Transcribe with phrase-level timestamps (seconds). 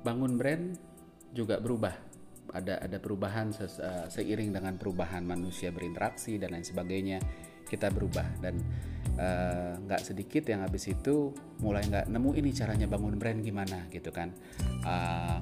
[0.00, 0.74] Bangun brand
[1.30, 1.94] juga berubah.
[2.50, 7.18] Ada ada perubahan uh, seiring dengan perubahan manusia berinteraksi dan lain sebagainya
[7.70, 8.26] kita berubah.
[8.42, 8.58] Dan
[9.14, 11.30] eh, nggak uh, sedikit yang habis itu
[11.62, 14.34] mulai nggak nemu ini caranya bangun brand gimana gitu kan.
[14.82, 15.38] Uh,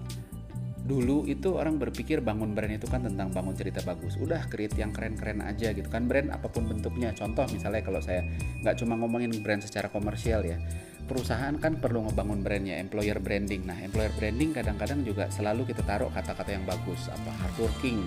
[0.85, 4.21] dulu itu orang berpikir bangun brand itu kan tentang bangun cerita bagus.
[4.21, 6.05] Udah create yang keren-keren aja gitu kan.
[6.05, 7.17] Brand apa pun bentuknya.
[7.17, 8.21] Contoh misalnya kalau saya
[8.61, 10.61] nggak cuma ngomongin brand secara komersial ya
[11.09, 13.65] perusahaan kan perlu ngebangun brandnya, employer branding.
[13.65, 18.05] Nah, employer branding kadang-kadang juga selalu kita taruh kata-kata yang bagus, apa hardworking,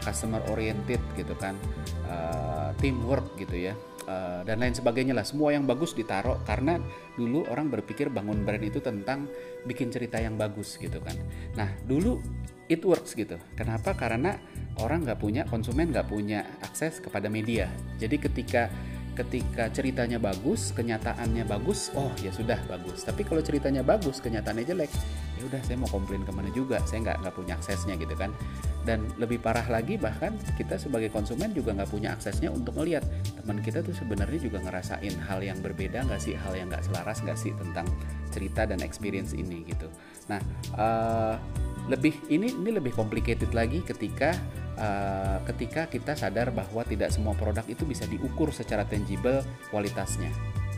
[0.00, 1.58] customer oriented gitu kan,
[2.06, 3.74] uh, teamwork gitu ya,
[4.06, 5.26] uh, dan lain sebagainya lah.
[5.26, 6.78] Semua yang bagus ditaruh karena
[7.18, 9.26] dulu orang berpikir bangun brand itu tentang
[9.66, 11.18] bikin cerita yang bagus gitu kan.
[11.58, 12.22] Nah, dulu
[12.70, 13.36] it works gitu.
[13.58, 13.92] Kenapa?
[13.92, 14.36] Karena
[14.80, 17.68] orang nggak punya konsumen nggak punya akses kepada media.
[18.00, 18.68] Jadi ketika
[19.14, 23.06] ketika ceritanya bagus, kenyataannya bagus, oh ya sudah bagus.
[23.06, 24.90] Tapi kalau ceritanya bagus, kenyataannya jelek,
[25.38, 28.34] ya udah saya mau komplain ke mana juga, saya nggak nggak punya aksesnya gitu kan.
[28.82, 33.06] Dan lebih parah lagi bahkan kita sebagai konsumen juga nggak punya aksesnya untuk melihat
[33.38, 37.22] teman kita tuh sebenarnya juga ngerasain hal yang berbeda nggak sih, hal yang nggak selaras
[37.22, 37.86] nggak sih tentang
[38.34, 39.86] cerita dan experience ini gitu.
[40.26, 40.42] Nah,
[40.74, 41.38] uh,
[41.86, 44.34] lebih ini ini lebih complicated lagi ketika
[44.78, 50.30] uh, ketika kita sadar bahwa tidak semua produk itu bisa diukur secara tangible kualitasnya.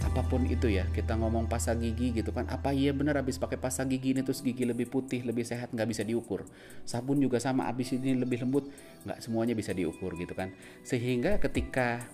[0.06, 3.58] Apa pun itu ya kita ngomong pasta gigi gitu kan apa iya benar habis pakai
[3.58, 6.46] pasta gigi ini terus gigi lebih putih lebih sehat nggak bisa diukur.
[6.86, 8.70] Sabun juga sama habis ini lebih lembut
[9.02, 10.54] nggak semuanya bisa diukur gitu kan.
[10.86, 12.06] Sehingga ketika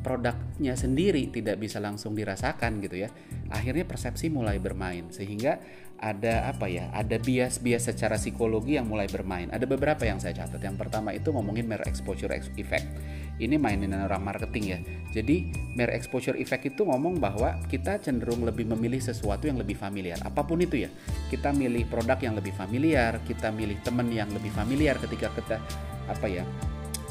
[0.00, 3.12] produknya sendiri tidak bisa langsung dirasakan gitu ya
[3.52, 5.12] akhirnya persepsi mulai bermain.
[5.12, 5.60] Sehingga
[5.98, 9.48] ada apa ya ada bias-bias secara psikologi yang mulai bermain.
[9.50, 10.60] Ada beberapa yang saya catat.
[10.60, 12.86] Yang pertama itu ngomongin mere exposure effect.
[13.34, 14.78] Ini mainin orang marketing ya.
[15.10, 20.22] Jadi mere exposure effect itu ngomong bahwa kita cenderung lebih memilih sesuatu yang lebih familiar.
[20.22, 20.90] Apa pun itu ya.
[21.32, 25.56] Kita milih produk yang lebih familiar kita milih teman yang lebih familiar ketika kita
[26.04, 26.44] apa ya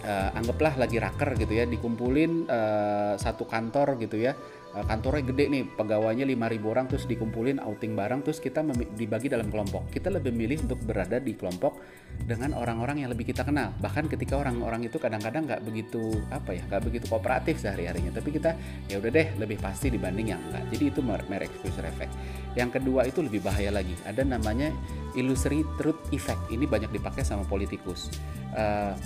[0.03, 4.35] uh, anggaplah lagi raker gitu ya dikumpulin uh, satu kantor gitu ya.
[4.73, 8.65] Eh, kantornya gede nih pegawainya 5000 orang terus dikumpulin outing bareng terus kita
[8.97, 9.93] dibagi dalam kelompok.
[9.93, 11.77] Kita lebih milih untuk berada di kelompok
[12.25, 13.69] dengan orang-orang yang lebih kita kenal.
[13.77, 18.17] Bahkan ketika orang-orang itu kadang-kadang nggak begitu apa ya nggak begitu kooperatif sehari-harinya.
[18.17, 18.57] Tapi kita
[18.89, 22.13] ya udah deh lebih pasti dibanding yang enggak jadi itu merek exposure effect.
[22.57, 23.93] Yang kedua itu lebih bahaya lagi.
[24.09, 24.73] Ada namanya
[25.13, 26.49] illusory truth effect.
[26.49, 28.09] Ini banyak dipakai sama politikus.
[28.57, 28.97] Uh,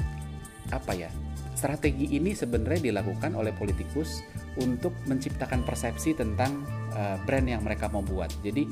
[0.72, 1.09] apa ya
[1.57, 4.22] strategi ini sebenarnya dilakukan oleh politikus
[4.61, 6.61] untuk menciptakan persepsi tentang
[6.94, 8.29] uh, brand yang mereka mau buat.
[8.45, 8.69] Jadi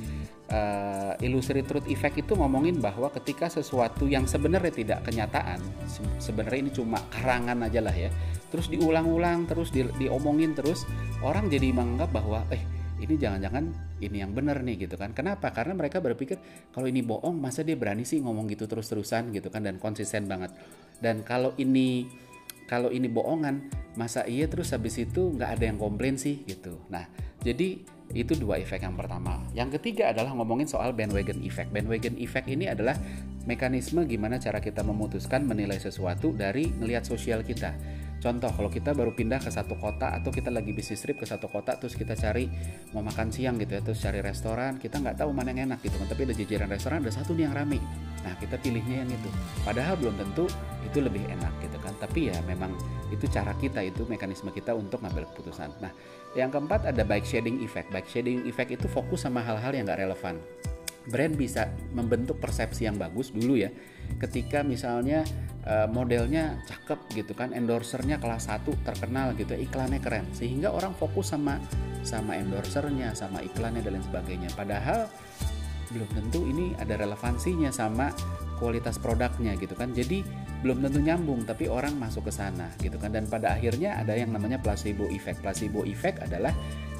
[0.53, 5.57] uh, illusory truth effect itu ngomongin bahwa ketika sesuatu yang sebenarnya tidak kenyataan,
[5.89, 8.13] se sebenarnya ini cuma karangan aja lah ya.
[8.53, 10.85] Terus diulang-ulang, terus di diomongin terus,
[11.25, 12.61] orang jadi menganggap bahwa eh
[13.01, 15.11] ini jangan-jangan ini yang benar nih gitu kan.
[15.11, 15.51] Kenapa?
[15.51, 16.39] Karena mereka berpikir
[16.71, 20.55] kalau ini bohong, masa dia berani sih ngomong gitu terus-terusan gitu kan dan konsisten banget.
[21.03, 22.07] Dan kalau ini
[22.65, 27.05] kalau ini bohongan masa iya terus habis itu nggak ada yang komplain sih gitu nah
[27.41, 27.81] jadi
[28.13, 32.69] itu dua efek yang pertama yang ketiga adalah ngomongin soal bandwagon effect bandwagon effect ini
[32.69, 32.93] adalah
[33.45, 37.73] mekanisme gimana cara kita memutuskan menilai sesuatu dari ngelihat sosial kita
[38.25, 41.45] Contoh kalau kita baru pindah ke satu kota atau kita lagi bisnis trip ke satu
[41.45, 42.49] kota terus kita cari
[42.89, 45.93] mau makan siang gitu ya terus cari restoran kita nggak tahu mana yang enak gitu
[46.01, 46.09] kan.
[46.09, 47.77] Tapi ada jajaran restoran ada satu nih yang rame.
[48.25, 49.29] Nah kita pilihnya yang itu.
[49.61, 50.49] Padahal belum tentu
[50.81, 51.93] itu lebih enak gitu kan.
[52.01, 52.73] Tapi ya memang
[53.13, 55.69] itu cara kita itu mekanisme kita untuk ngambil keputusan.
[55.77, 55.93] Nah
[56.33, 57.93] yang keempat ada bike shading effect.
[57.93, 60.41] Bike shading effect itu fokus sama hal-hal yang nggak relevan
[61.05, 63.69] brand bisa membentuk persepsi yang bagus dulu ya.
[64.17, 65.25] Ketika misalnya
[65.65, 70.25] uh, modelnya cakep gitu kan endorsernya kelas 1 terkenal gitu iklannya keren.
[70.33, 71.61] Sehingga orang fokus sama
[72.05, 74.49] sama endorsernya sama iklannya dan lain sebagainya.
[74.53, 75.09] Padahal
[75.93, 78.09] belum tentu ini ada relevansinya sama
[78.57, 79.93] kualitas produknya gitu kan.
[79.93, 80.25] Jadi
[80.65, 83.13] belum tentu nyambung tapi orang masuk ke sana gitu kan.
[83.13, 85.41] Dan pada akhirnya ada yang namanya placebo effect.
[85.45, 86.53] Placebo effect adalah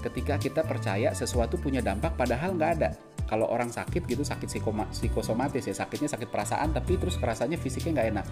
[0.06, 2.94] ketika kita percaya sesuatu punya dampak padahal nggak ada
[3.26, 4.46] kalau orang sakit gitu sakit
[4.94, 8.26] psikosomatis ya sakitnya sakit perasaan tapi terus kerasanya fisiknya nggak enak.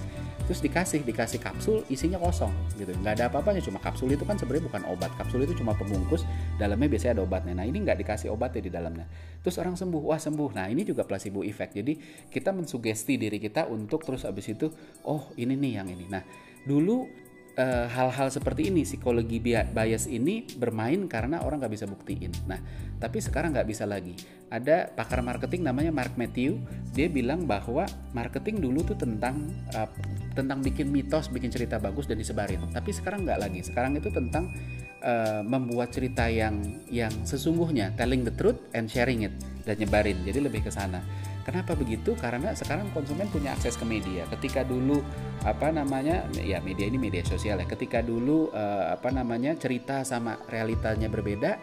[0.46, 2.94] Terus dikasih dikasih kapsul isinya kosong gitu.
[3.02, 5.12] Nggak ada apa-apanya cuma kapsul itu kan sebenarnya bukan obat.
[5.18, 6.26] Kapsul itu cuma pembungkus
[6.62, 7.54] dalamnya biasanya ada obatnya.
[7.58, 9.06] Nah ini nggak dikasih obatnya di dalamnya.
[9.42, 10.50] Terus orang sembuh wah sembuh.
[10.54, 11.74] Nah ini juga placebo effect.
[11.74, 11.94] Jadi
[12.30, 14.70] kita mensugesti diri kita untuk terus abis itu
[15.10, 16.06] oh ini nih yang ini.
[16.06, 16.22] Nah
[16.64, 17.10] dulu
[17.56, 22.34] hal-hal uh, seperti ini psikologi bias ini bermain karena orang nggak bisa buktiin.
[22.50, 22.58] Nah,
[22.98, 24.18] tapi sekarang nggak bisa lagi.
[24.50, 26.62] Ada pakar marketing namanya Mark Matthew,
[26.98, 29.90] dia bilang bahwa marketing dulu tuh tentang uh,
[30.34, 32.58] tentang bikin mitos, bikin cerita bagus dan disebarin.
[32.74, 33.62] Tapi sekarang nggak lagi.
[33.62, 34.50] Sekarang itu tentang
[35.06, 36.58] uh, membuat cerita yang
[36.90, 40.18] yang sesungguhnya, telling the truth and sharing it dan nyebarin.
[40.26, 41.06] Jadi lebih ke sana.
[41.44, 42.16] Kenapa begitu?
[42.16, 44.24] Karena sekarang konsumen punya akses ke media.
[44.32, 45.04] Ketika dulu
[45.44, 47.68] apa namanya ya media ini media sosial ya.
[47.68, 51.60] Ketika dulu uh, apa namanya cerita sama realitanya berbeda,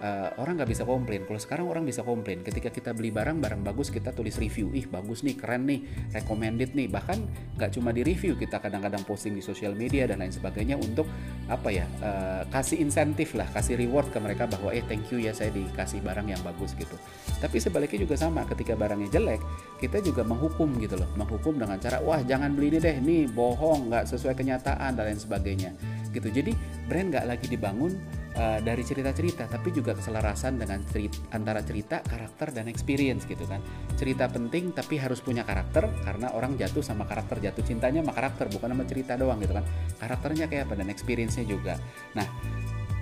[0.00, 1.22] uh, orang nggak bisa komplain.
[1.28, 2.40] Kalau sekarang orang bisa komplain.
[2.40, 4.72] Ketika kita beli barang, barang bagus kita tulis review.
[4.72, 5.84] Ih bagus nih, keren nih,
[6.16, 6.88] recommended nih.
[6.88, 7.18] Bahkan
[7.60, 11.06] nggak cuma di review, kita kadang-kadang posting di sosial media dan lain sebagainya untuk
[11.46, 15.36] apa ya uh, kasih insentif lah, kasih reward ke mereka bahwa eh thank you ya
[15.36, 16.96] saya dikasih barang yang bagus gitu.
[17.38, 18.42] Tapi sebaliknya juga sama.
[18.48, 19.40] Ketika barangnya jelek,
[19.78, 23.90] kita juga menghukum gitu loh, menghukum dengan cara wah jangan beli ini deh, nih bohong,
[23.90, 25.70] nggak sesuai kenyataan dan lain sebagainya
[26.10, 26.28] gitu.
[26.30, 26.54] Jadi
[26.90, 27.94] brand nggak lagi dibangun
[28.40, 33.60] uh, dari cerita-cerita tapi juga keselarasan dengan cerita, antara cerita, karakter dan experience gitu kan.
[34.00, 38.48] Cerita penting tapi harus punya karakter karena orang jatuh sama karakter, jatuh cintanya sama karakter
[38.48, 39.64] bukan sama cerita doang gitu kan.
[40.00, 41.76] Karakternya kayak apa dan experience-nya juga.
[42.16, 42.26] Nah,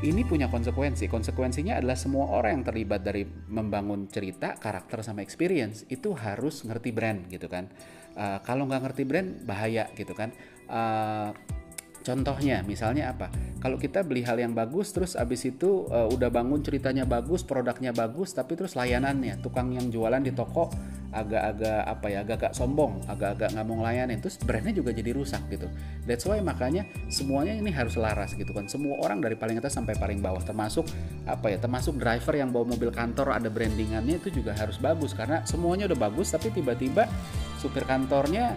[0.02, 1.10] ini punya konsekuensi.
[1.10, 6.90] Konsekuensinya adalah semua orang yang terlibat dari membangun cerita, karakter sama experience itu harus ngerti
[6.90, 7.70] brand gitu kan.
[8.18, 10.34] Uh, kalau nggak ngerti brand bahaya gitu kan.
[10.66, 11.30] Uh,
[12.02, 13.28] Contohnya, misalnya apa?
[13.58, 17.90] Kalau kita beli hal yang bagus, terus abis itu uh, udah bangun ceritanya bagus, produknya
[17.90, 20.70] bagus, tapi terus layanannya, tukang yang jualan di toko
[21.10, 25.66] agak-agak apa ya, agak-agak sombong, agak-agak nggak mau ngelayanin, terus brandnya juga jadi rusak gitu.
[26.06, 28.70] That's why makanya semuanya ini harus laras gitu kan.
[28.70, 30.86] Semua orang dari paling atas sampai paling bawah, termasuk
[31.26, 35.42] apa ya, termasuk driver yang bawa mobil kantor ada brandingannya itu juga harus bagus karena
[35.44, 37.10] semuanya udah bagus, tapi tiba-tiba
[37.58, 38.54] supir kantornya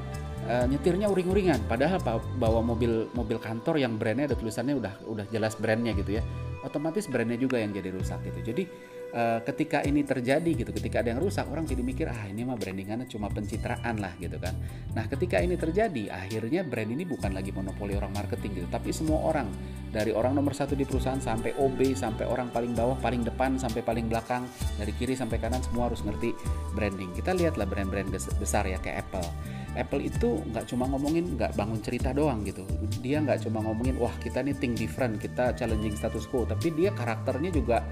[0.51, 1.63] uh, nyetirnya uring-uringan.
[1.71, 2.03] Padahal
[2.36, 6.24] bawa mobil mobil kantor yang brandnya ada tulisannya udah udah jelas brandnya gitu ya.
[6.68, 8.51] Otomatis brandnya juga yang jadi rusak gitu.
[8.53, 8.63] Jadi
[9.11, 12.55] uh, ketika ini terjadi gitu ketika ada yang rusak orang jadi mikir ah ini mah
[12.57, 14.55] brandingannya cuma pencitraan lah gitu kan.
[14.95, 19.19] Nah ketika ini terjadi akhirnya brand ini bukan lagi monopoli orang marketing gitu tapi semua
[19.27, 19.47] orang
[19.91, 23.83] dari orang nomor satu di perusahaan sampai OB sampai orang paling bawah paling depan sampai
[23.83, 24.47] paling belakang
[24.79, 26.31] dari kiri sampai kanan semua harus ngerti
[26.71, 27.11] branding.
[27.11, 28.07] Kita lihatlah brand-brand
[28.39, 29.27] besar ya kayak Apple.
[29.71, 32.63] Apple itu nggak cuma ngomongin nggak bangun cerita doang gitu.
[33.03, 36.91] Dia nggak cuma ngomongin wah kita nih think different kita challenging status quo tapi dia
[36.95, 37.83] karakternya juga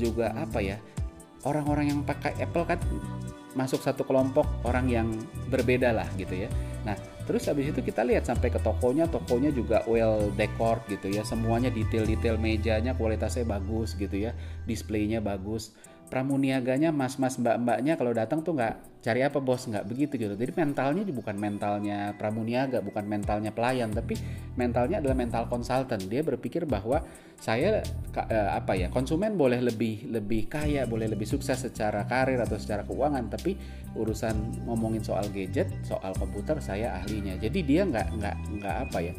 [0.00, 0.80] juga apa ya
[1.44, 2.80] orang-orang yang pakai Apple kan
[3.52, 5.08] masuk satu kelompok orang yang
[5.50, 6.48] berbeda lah gitu ya.
[6.86, 11.26] Nah terus habis itu kita lihat sampai ke tokonya tokonya juga well decor gitu ya.
[11.26, 14.32] Semuanya detail-detail mejanya kualitasnya bagus gitu ya.
[14.64, 15.74] Displaynya bagus
[16.10, 19.64] pramuniaganya mas-mas mbak-mbaknya kalau datang tuh nggak cari apa bos?
[19.70, 20.34] Nggak begitu gitu.
[20.34, 24.18] Jadi mentalnya bukan mentalnya pramuniaga bukan mentalnya pelayan tapi
[24.58, 26.02] mentalnya adalah mental konsultan.
[26.10, 27.00] Dia berpikir bahwa
[27.38, 27.80] saya
[28.28, 32.84] eh, apa ya konsumen boleh lebih lebih kaya boleh lebih sukses secara karir atau secara
[32.84, 33.56] keuangan tapi
[33.96, 37.38] urusan ngomongin soal gadget soal komputer saya ahlinya.
[37.38, 39.14] Jadi dia nggak nggak nggak apa ya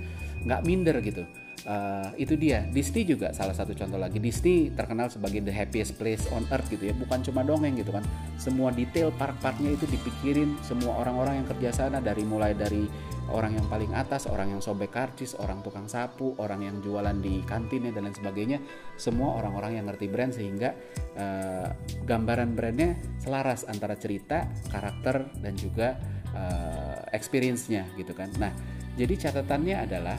[0.45, 1.25] nggak minder gitu
[1.65, 2.65] uh, itu dia.
[2.69, 4.17] Disney juga salah satu contoh lagi.
[4.17, 6.93] Disney terkenal sebagai the happiest place on earth gitu ya.
[6.95, 8.05] Bukan cuma dongeng gitu kan.
[8.37, 10.57] Semua detail park-parknya itu dipikirin.
[10.65, 12.85] Semua orang-orang yang kerja sana dari mulai dari
[13.31, 17.41] orang yang paling atas orang yang sobek karcis orang tukang sapu orang yang jualan di
[17.47, 18.59] kantinnya dan lain sebagainya.
[18.99, 20.75] Semua orang-orang yang ngerti brand sehingga
[21.15, 21.67] uh,
[22.03, 25.95] gambaran brandnya selaras antara cerita karakter dan juga
[26.35, 28.29] uh, experience-nya gitu kan.
[28.35, 28.51] Nah
[28.99, 30.17] jadi catatannya adalah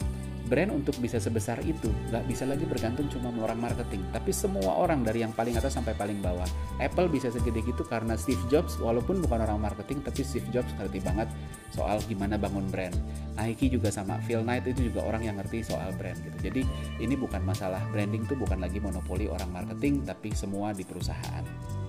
[0.53, 1.89] brand untuk bisa sebesar itu.
[2.13, 4.05] Nggak bisa lagi bergantung cuma orang marketing.
[4.13, 6.45] Tapi semua orang dari yang paling atas sampai paling bawah.
[6.77, 11.01] Apple bisa segede gitu karena Steve Jobs walaupun bukan orang marketing tapi Steve Jobs ngerti
[11.01, 11.33] banget
[11.73, 12.93] soal gimana bangun brand.
[13.41, 16.37] Nike juga sama Phil Knight itu juga orang yang ngerti soal brand gitu.
[16.53, 16.69] Jadi
[17.01, 21.81] ini bukan masalah branding tuh bukan lagi monopoli orang marketing tapi semua di perusahaan